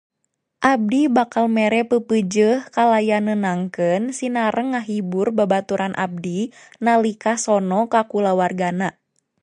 Abdi 0.73 1.01
bakal 1.17 1.45
mere 1.57 1.79
peupeujeuh 1.89 2.59
kalayan 2.75 3.25
nenangkeun 3.29 4.03
sinareng 4.19 4.69
ngahibur 4.73 5.27
babaturan 5.39 5.93
abdi 6.05 6.39
nalika 6.85 7.33
sono 7.45 7.79
ka 7.93 8.01
kulawargana. 8.11 8.87